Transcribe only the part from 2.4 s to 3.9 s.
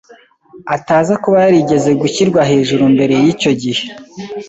hejuru mbere y’icyo gihe.